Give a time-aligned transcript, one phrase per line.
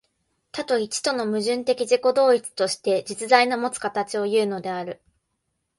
[0.51, 4.99] 多と一との矛盾的自己同一として、実在のもつ形をいうのである。